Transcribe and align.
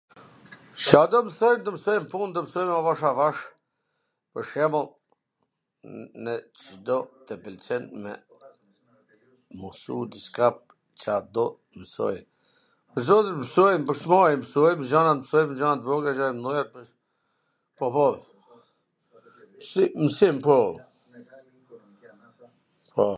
Ca 0.87 1.01
do 1.11 1.19
msoj, 1.27 1.55
do 1.65 1.69
msoj 1.75 1.97
n 2.03 2.05
pun, 2.11 2.27
do 2.33 2.39
msoj 2.45 2.63
avash 2.79 3.01
avash, 3.11 3.41
pwr 4.31 4.43
shembull 4.51 4.87
nwse 6.27 6.79
tw 7.25 7.35
pwlqen 7.43 7.83
me 8.05 8.13
msu 9.65 9.95
diCka, 10.15 10.47
Ca 11.05 11.13
do 11.39 11.45
mwsoje? 11.81 12.21
Pwr 12.95 13.01
zotin, 13.09 13.35
msojm, 13.43 13.81
po 13.91 14.21
e 14.33 14.41
msojm, 14.43 14.43
pwr 14.43 14.43
s 14.43 14.43
mbari 14.43 14.43
msojm 14.43 14.79
gjana, 14.93 15.13
msojm 15.23 15.51
gjana 15.59 15.77
t 15.83 15.87
vogla, 15.91 16.11
gjana 16.15 16.35
t 16.35 16.39
mdhaja, 16.39 16.93
po 17.77 17.85
po, 17.99 18.05
mwsim, 20.01 20.35
po, 20.49 20.57
po, 22.95 23.05